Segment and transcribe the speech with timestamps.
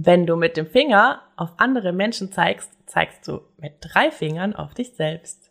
[0.00, 4.72] Wenn du mit dem Finger auf andere Menschen zeigst, zeigst du mit drei Fingern auf
[4.72, 5.50] dich selbst.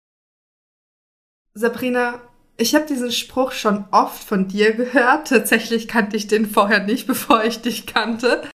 [1.53, 2.21] Sabrina,
[2.57, 5.27] ich habe diesen Spruch schon oft von dir gehört.
[5.27, 8.49] Tatsächlich kannte ich den vorher nicht, bevor ich dich kannte.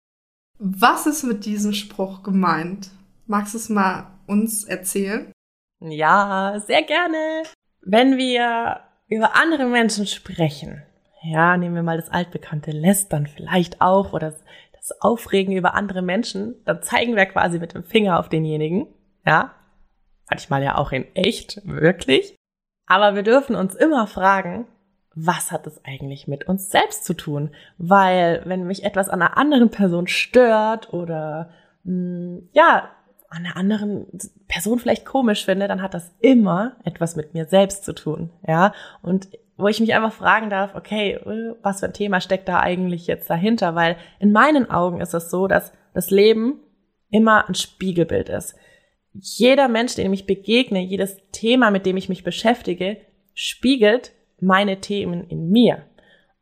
[0.59, 2.89] Was ist mit diesem Spruch gemeint?
[3.25, 5.31] Magst du es mal uns erzählen?
[5.79, 7.43] Ja, sehr gerne.
[7.81, 10.83] Wenn wir über andere Menschen sprechen,
[11.21, 14.31] ja, nehmen wir mal das altbekannte Lästern vielleicht auch oder
[14.73, 18.87] das Aufregen über andere Menschen, dann zeigen wir quasi mit dem Finger auf denjenigen,
[19.25, 19.55] ja.
[20.29, 22.35] Manchmal ja auch in echt, wirklich.
[22.93, 24.67] Aber wir dürfen uns immer fragen,
[25.15, 27.49] was hat es eigentlich mit uns selbst zu tun?
[27.79, 31.49] Weil wenn mich etwas an einer anderen Person stört oder
[31.85, 32.89] mh, hm, ja,
[33.29, 34.05] an einer anderen
[34.47, 38.73] Person vielleicht komisch finde, dann hat das immer etwas mit mir selbst zu tun, ja?
[39.01, 41.19] Und wo ich mich einfach fragen darf, okay,
[41.63, 43.73] was für ein Thema steckt da eigentlich jetzt dahinter?
[43.73, 46.59] Weil in meinen Augen ist es so, dass das Leben
[47.09, 48.55] immer ein Spiegelbild ist
[49.13, 52.97] jeder Mensch, dem ich begegne, jedes Thema, mit dem ich mich beschäftige,
[53.33, 55.85] spiegelt meine Themen in mir.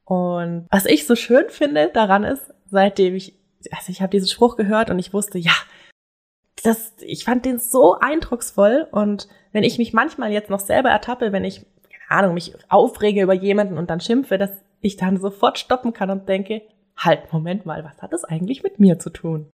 [0.06, 3.36] Und was ich so schön finde daran ist, seitdem ich,
[3.72, 5.54] also ich habe diesen Spruch gehört und ich wusste, ja,
[6.64, 11.32] das, ich fand den so eindrucksvoll und wenn ich mich manchmal jetzt noch selber ertappe,
[11.32, 11.66] wenn ich,
[12.08, 16.10] keine Ahnung, mich aufrege über jemanden und dann schimpfe, dass ich dann sofort stoppen kann
[16.10, 16.62] und denke,
[16.98, 19.50] halt, Moment mal, was hat das eigentlich mit mir zu tun?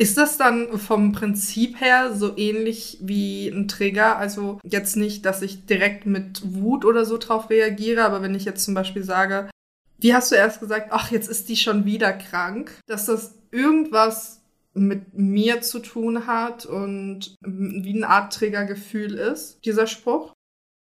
[0.00, 4.16] Ist das dann vom Prinzip her so ähnlich wie ein Trigger?
[4.16, 8.44] Also jetzt nicht, dass ich direkt mit Wut oder so drauf reagiere, aber wenn ich
[8.44, 9.50] jetzt zum Beispiel sage,
[9.98, 14.40] wie hast du erst gesagt, ach, jetzt ist die schon wieder krank, dass das irgendwas
[14.72, 20.32] mit mir zu tun hat und wie eine Art Triggergefühl ist, dieser Spruch?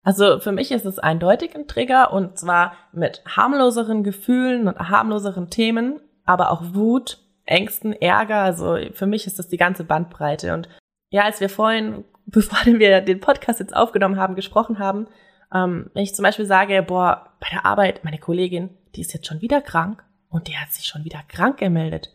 [0.05, 5.51] Also für mich ist es eindeutig ein Trigger und zwar mit harmloseren Gefühlen und harmloseren
[5.51, 8.43] Themen, aber auch Wut Ängsten, Ärger.
[8.43, 10.55] Also für mich ist das die ganze Bandbreite.
[10.55, 10.69] Und
[11.11, 15.07] ja, als wir vorhin, bevor wir den Podcast jetzt aufgenommen haben, gesprochen haben,
[15.53, 19.27] ähm, wenn ich zum Beispiel sage, boah, bei der Arbeit, meine Kollegin, die ist jetzt
[19.27, 22.11] schon wieder krank und die hat sich schon wieder krank gemeldet.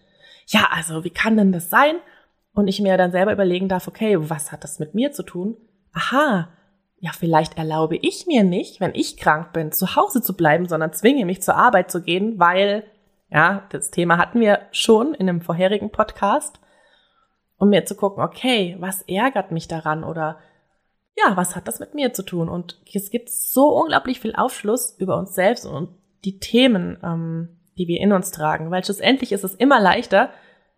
[0.47, 1.95] Ja, also wie kann denn das sein?
[2.53, 5.57] Und ich mir dann selber überlegen darf, okay, was hat das mit mir zu tun?
[5.93, 6.49] Aha,
[6.99, 10.93] ja, vielleicht erlaube ich mir nicht, wenn ich krank bin, zu Hause zu bleiben, sondern
[10.93, 12.83] zwinge mich zur Arbeit zu gehen, weil
[13.29, 16.59] ja, das Thema hatten wir schon in einem vorherigen Podcast,
[17.57, 20.39] um mir zu gucken, okay, was ärgert mich daran oder
[21.17, 22.47] ja, was hat das mit mir zu tun?
[22.47, 25.89] Und es gibt so unglaublich viel Aufschluss über uns selbst und
[26.23, 30.31] die Themen, ähm, die wir in uns tragen, weil schlussendlich ist es immer leichter,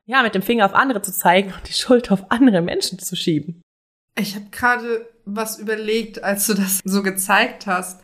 [0.06, 3.16] ja, mit dem Finger auf andere zu zeigen und die Schuld auf andere Menschen zu
[3.16, 3.62] schieben.
[4.18, 8.02] Ich habe gerade was überlegt, als du das so gezeigt hast.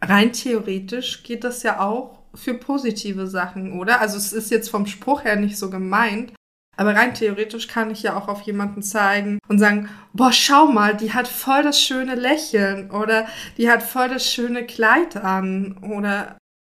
[0.00, 4.00] Rein theoretisch geht das ja auch für positive Sachen, oder?
[4.00, 6.32] Also es ist jetzt vom Spruch her nicht so gemeint,
[6.78, 10.96] aber rein theoretisch kann ich ja auch auf jemanden zeigen und sagen, boah, schau mal,
[10.96, 16.38] die hat voll das schöne Lächeln oder die hat voll das schöne Kleid an oder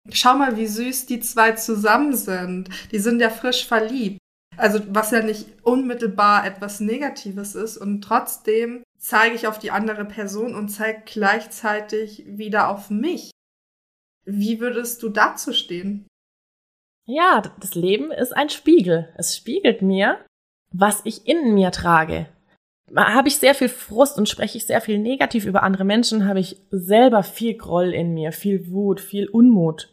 [0.10, 2.70] schau mal, wie süß die zwei zusammen sind.
[2.94, 4.20] Die sind ja frisch verliebt.
[4.56, 10.06] Also was ja nicht unmittelbar etwas Negatives ist und trotzdem zeige ich auf die andere
[10.06, 13.32] Person und zeige gleichzeitig wieder auf mich.
[14.26, 16.08] Wie würdest du dazu stehen?
[17.06, 19.10] Ja, das Leben ist ein Spiegel.
[19.18, 20.20] Es spiegelt mir,
[20.72, 22.28] was ich in mir trage.
[22.96, 26.40] Habe ich sehr viel Frust und spreche ich sehr viel negativ über andere Menschen, habe
[26.40, 29.92] ich selber viel Groll in mir, viel Wut, viel Unmut.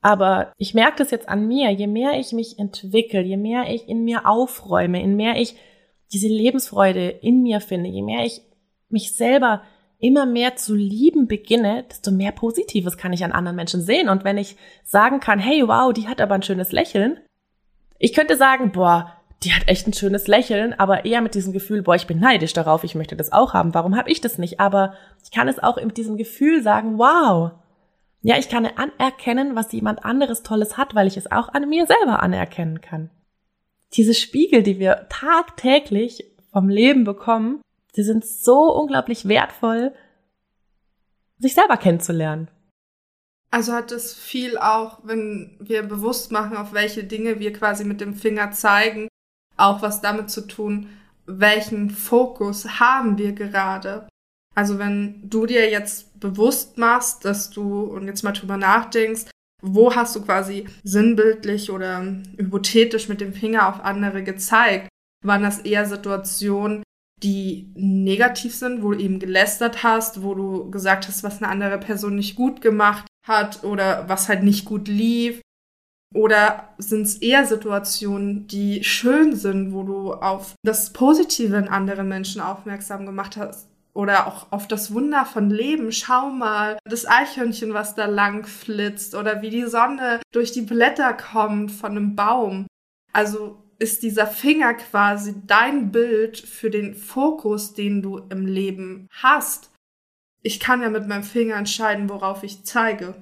[0.00, 3.88] Aber ich merke das jetzt an mir, je mehr ich mich entwickle, je mehr ich
[3.88, 5.56] in mir aufräume, je mehr ich
[6.12, 8.42] diese Lebensfreude in mir finde, je mehr ich
[8.88, 9.62] mich selber
[9.98, 14.08] immer mehr zu lieben beginne, desto mehr Positives kann ich an anderen Menschen sehen.
[14.08, 17.18] Und wenn ich sagen kann, hey, wow, die hat aber ein schönes Lächeln,
[17.98, 19.12] ich könnte sagen, boah,
[19.42, 22.52] die hat echt ein schönes Lächeln, aber eher mit diesem Gefühl, boah, ich bin neidisch
[22.52, 23.74] darauf, ich möchte das auch haben.
[23.74, 24.60] Warum habe ich das nicht?
[24.60, 27.52] Aber ich kann es auch mit diesem Gefühl sagen, wow.
[28.22, 31.86] Ja, ich kann anerkennen, was jemand anderes Tolles hat, weil ich es auch an mir
[31.86, 33.10] selber anerkennen kann.
[33.92, 37.60] Diese Spiegel, die wir tagtäglich vom Leben bekommen,
[37.96, 39.94] Sie sind so unglaublich wertvoll,
[41.38, 42.50] sich selber kennenzulernen.
[43.50, 48.02] Also hat es viel auch, wenn wir bewusst machen, auf welche Dinge wir quasi mit
[48.02, 49.08] dem Finger zeigen,
[49.56, 50.90] auch was damit zu tun,
[51.24, 54.06] welchen Fokus haben wir gerade.
[54.54, 59.30] Also wenn du dir jetzt bewusst machst, dass du und jetzt mal drüber nachdenkst,
[59.62, 62.02] wo hast du quasi sinnbildlich oder
[62.36, 64.90] hypothetisch mit dem Finger auf andere gezeigt?
[65.24, 66.82] Waren das eher Situationen,
[67.22, 71.78] die negativ sind, wo du eben gelästert hast, wo du gesagt hast, was eine andere
[71.78, 75.40] Person nicht gut gemacht hat oder was halt nicht gut lief?
[76.14, 82.08] Oder sind es eher Situationen, die schön sind, wo du auf das Positive in anderen
[82.08, 83.68] Menschen aufmerksam gemacht hast?
[83.92, 85.90] Oder auch auf das Wunder von Leben.
[85.90, 89.14] Schau mal, das Eichhörnchen, was da lang flitzt.
[89.14, 92.66] Oder wie die Sonne durch die Blätter kommt von einem Baum.
[93.12, 99.70] Also ist dieser Finger quasi dein Bild für den Fokus, den du im Leben hast.
[100.42, 103.14] Ich kann ja mit meinem Finger entscheiden, worauf ich zeige.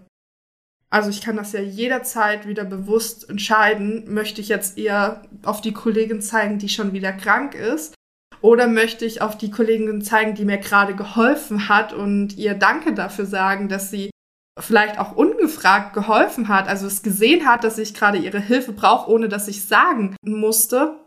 [0.90, 4.12] Also ich kann das ja jederzeit wieder bewusst entscheiden.
[4.12, 7.94] Möchte ich jetzt eher auf die Kollegin zeigen, die schon wieder krank ist?
[8.40, 12.92] Oder möchte ich auf die Kollegin zeigen, die mir gerade geholfen hat und ihr Danke
[12.92, 14.10] dafür sagen, dass sie
[14.58, 19.10] vielleicht auch ungefragt geholfen hat, also es gesehen hat, dass ich gerade ihre Hilfe brauche,
[19.10, 21.00] ohne dass ich sagen musste.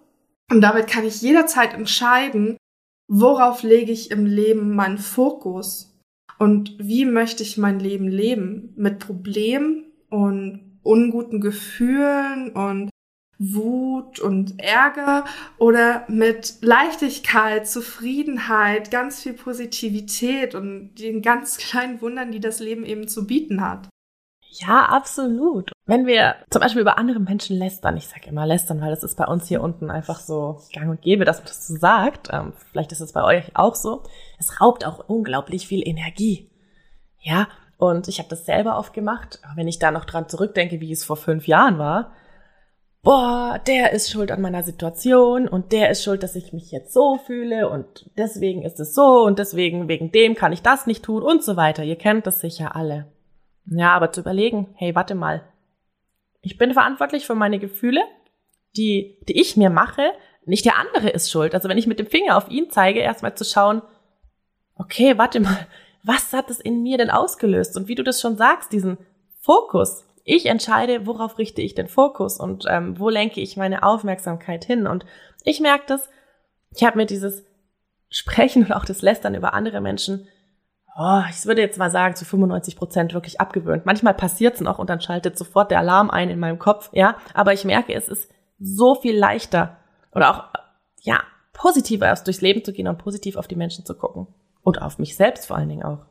[0.51, 2.57] Und damit kann ich jederzeit entscheiden,
[3.07, 5.97] worauf lege ich im Leben meinen Fokus
[6.39, 8.73] und wie möchte ich mein Leben leben?
[8.75, 12.89] Mit Problemen und unguten Gefühlen und
[13.39, 15.25] Wut und Ärger
[15.57, 22.85] oder mit Leichtigkeit, Zufriedenheit, ganz viel Positivität und den ganz kleinen Wundern, die das Leben
[22.85, 23.89] eben zu bieten hat.
[24.59, 25.71] Ja, absolut.
[25.85, 29.15] Wenn wir zum Beispiel über andere Menschen lästern, ich sage immer lästern, weil das ist
[29.15, 32.29] bei uns hier unten einfach so gang und gäbe, dass man das so sagt.
[32.31, 34.03] Ähm, vielleicht ist es bei euch auch so.
[34.39, 36.49] Es raubt auch unglaublich viel Energie.
[37.19, 37.47] Ja,
[37.77, 39.39] und ich habe das selber oft gemacht.
[39.55, 42.13] Wenn ich da noch dran zurückdenke, wie es vor fünf Jahren war,
[43.07, 46.93] boah, der ist schuld an meiner Situation und der ist schuld, dass ich mich jetzt
[46.93, 51.05] so fühle und deswegen ist es so und deswegen, wegen dem kann ich das nicht
[51.05, 51.85] tun und so weiter.
[51.85, 53.07] Ihr kennt das sicher alle.
[53.65, 55.41] Ja, aber zu überlegen, hey, warte mal.
[56.41, 58.01] Ich bin verantwortlich für meine Gefühle,
[58.75, 60.11] die, die ich mir mache.
[60.45, 61.55] Nicht der andere ist schuld.
[61.55, 63.83] Also wenn ich mit dem Finger auf ihn zeige, erstmal zu schauen,
[64.75, 65.65] okay, warte mal,
[66.03, 67.77] was hat es in mir denn ausgelöst?
[67.77, 68.97] Und wie du das schon sagst, diesen
[69.39, 74.65] Fokus, ich entscheide, worauf richte ich den Fokus und ähm, wo lenke ich meine Aufmerksamkeit
[74.65, 74.85] hin.
[74.85, 75.05] Und
[75.45, 76.09] ich merke das,
[76.75, 77.45] ich habe mir dieses
[78.09, 80.27] Sprechen und auch das Lästern über andere Menschen,
[80.97, 83.85] oh, ich würde jetzt mal sagen, zu 95 Prozent wirklich abgewöhnt.
[83.85, 87.15] Manchmal passiert es noch und dann schaltet sofort der Alarm ein in meinem Kopf, ja.
[87.33, 88.29] Aber ich merke, es ist
[88.59, 89.77] so viel leichter
[90.11, 90.43] oder auch,
[91.03, 91.21] ja,
[91.53, 94.27] positiver erst durchs Leben zu gehen und positiv auf die Menschen zu gucken.
[94.61, 96.05] Und auf mich selbst vor allen Dingen auch.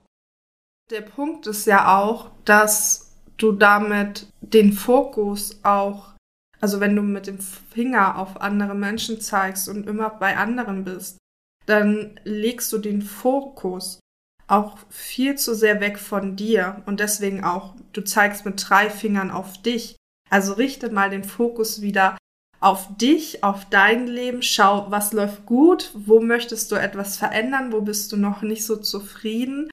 [0.90, 3.05] Der Punkt ist ja auch, dass
[3.36, 6.14] du damit den Fokus auch,
[6.60, 11.18] also wenn du mit dem Finger auf andere Menschen zeigst und immer bei anderen bist,
[11.66, 14.00] dann legst du den Fokus
[14.48, 19.30] auch viel zu sehr weg von dir und deswegen auch, du zeigst mit drei Fingern
[19.30, 19.96] auf dich.
[20.30, 22.16] Also richte mal den Fokus wieder
[22.60, 24.42] auf dich, auf dein Leben.
[24.42, 28.76] Schau, was läuft gut, wo möchtest du etwas verändern, wo bist du noch nicht so
[28.76, 29.68] zufrieden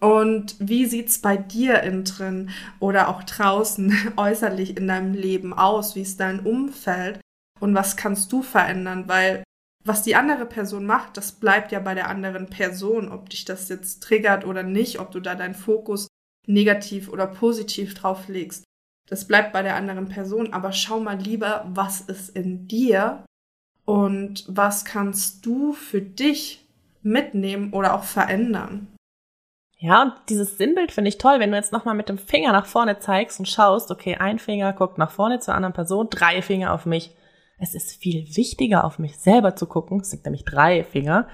[0.00, 5.96] und wie sieht's bei dir innen drin oder auch draußen äußerlich in deinem Leben aus?
[5.96, 7.20] Wie ist dein Umfeld?
[7.60, 9.08] Und was kannst du verändern?
[9.08, 9.42] Weil
[9.84, 13.68] was die andere Person macht, das bleibt ja bei der anderen Person, ob dich das
[13.68, 16.08] jetzt triggert oder nicht, ob du da deinen Fokus
[16.46, 18.64] negativ oder positiv drauf legst.
[19.08, 23.24] Das bleibt bei der anderen Person, aber schau mal lieber, was ist in dir
[23.84, 26.66] und was kannst du für dich
[27.02, 28.88] mitnehmen oder auch verändern.
[29.80, 32.66] Ja, und dieses Sinnbild finde ich toll, wenn du jetzt nochmal mit dem Finger nach
[32.66, 36.74] vorne zeigst und schaust, okay, ein Finger guckt nach vorne zur anderen Person, drei Finger
[36.74, 37.14] auf mich.
[37.60, 41.28] Es ist viel wichtiger, auf mich selber zu gucken, es sind nämlich drei Finger,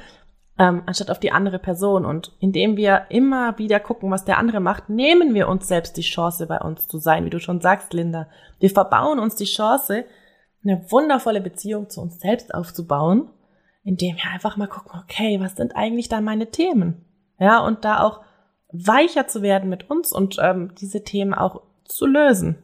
[0.58, 2.04] ähm, anstatt auf die andere Person.
[2.04, 6.02] Und indem wir immer wieder gucken, was der andere macht, nehmen wir uns selbst die
[6.02, 8.28] Chance, bei uns zu sein, wie du schon sagst, Linda.
[8.58, 10.04] Wir verbauen uns die Chance,
[10.62, 13.30] eine wundervolle Beziehung zu uns selbst aufzubauen,
[13.84, 17.06] indem wir einfach mal gucken, okay, was sind eigentlich da meine Themen?
[17.38, 18.20] Ja, und da auch
[18.74, 22.56] weicher zu werden mit uns und ähm, diese Themen auch zu lösen.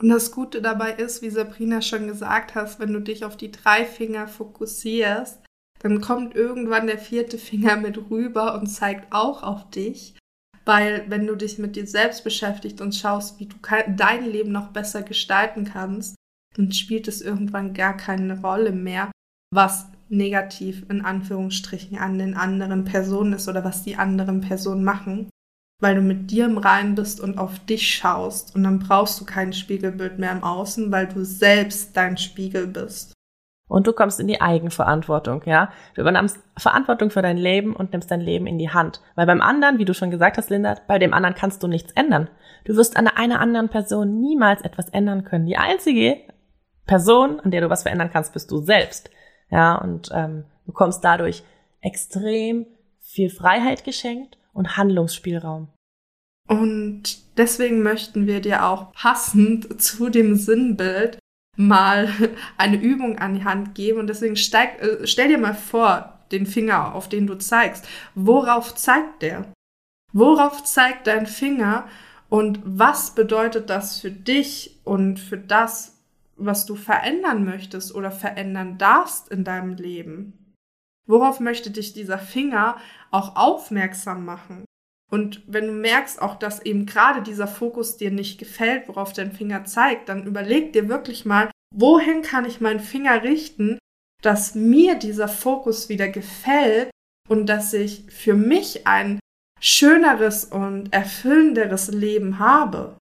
[0.00, 3.52] Und das Gute dabei ist, wie Sabrina schon gesagt hat, wenn du dich auf die
[3.52, 5.40] drei Finger fokussierst,
[5.80, 10.16] dann kommt irgendwann der vierte Finger mit rüber und zeigt auch auf dich.
[10.64, 13.56] Weil wenn du dich mit dir selbst beschäftigst und schaust, wie du
[13.96, 16.14] dein Leben noch besser gestalten kannst,
[16.56, 19.10] dann spielt es irgendwann gar keine Rolle mehr,
[19.52, 25.30] was negativ in Anführungsstrichen an den anderen Personen ist oder was die anderen Personen machen,
[25.82, 28.54] weil du mit dir im Reinen bist und auf dich schaust.
[28.54, 33.12] Und dann brauchst du kein Spiegelbild mehr im Außen, weil du selbst dein Spiegel bist.
[33.68, 35.72] und du kommst in die Eigenverantwortung, ja.
[35.94, 39.00] Du übernimmst Verantwortung für dein Leben und nimmst dein Leben in die Hand.
[39.14, 41.92] Weil beim anderen, wie du schon gesagt hast, Linda, bei dem anderen kannst du nichts
[41.92, 42.28] ändern.
[42.64, 45.46] Du wirst an einer anderen Person niemals etwas ändern können.
[45.46, 46.18] Die einzige
[46.86, 49.10] Person, an der du was verändern kannst, bist du selbst.
[49.50, 51.42] Ja, und ähm, du bekommst dadurch
[51.80, 52.66] extrem
[53.00, 55.68] viel Freiheit geschenkt und Handlungsspielraum.
[56.48, 61.18] Und deswegen möchten wir dir auch passend zu dem Sinnbild
[61.56, 62.08] mal
[62.58, 63.98] eine Übung an die Hand geben.
[64.00, 67.86] Und deswegen steig, äh, stell dir mal vor, den Finger, auf den du zeigst.
[68.14, 69.52] Worauf zeigt der?
[70.12, 71.86] Worauf zeigt dein Finger?
[72.28, 75.98] Und was bedeutet das für dich und für das,
[76.36, 80.41] was du verändern möchtest oder verändern darfst in deinem Leben?
[81.12, 82.78] Worauf möchte dich dieser Finger
[83.10, 84.64] auch aufmerksam machen?
[85.10, 89.30] Und wenn du merkst auch, dass eben gerade dieser Fokus dir nicht gefällt, worauf dein
[89.30, 93.76] Finger zeigt, dann überleg dir wirklich mal, wohin kann ich meinen Finger richten,
[94.22, 96.90] dass mir dieser Fokus wieder gefällt
[97.28, 99.20] und dass ich für mich ein
[99.60, 102.96] schöneres und erfüllenderes Leben habe.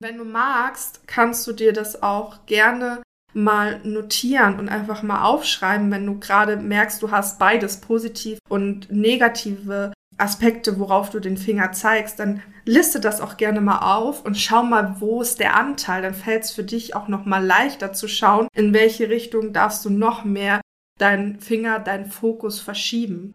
[0.00, 3.02] Wenn du magst, kannst du dir das auch gerne
[3.34, 8.90] mal notieren und einfach mal aufschreiben, wenn du gerade merkst, du hast beides positiv und
[8.90, 14.38] negative Aspekte, worauf du den Finger zeigst, dann liste das auch gerne mal auf und
[14.38, 16.02] schau mal, wo ist der Anteil.
[16.02, 19.84] Dann fällt es für dich auch noch mal leichter zu schauen, in welche Richtung darfst
[19.84, 20.60] du noch mehr
[20.98, 23.34] deinen Finger, deinen Fokus verschieben.